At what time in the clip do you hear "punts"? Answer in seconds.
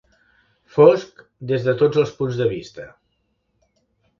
2.23-2.41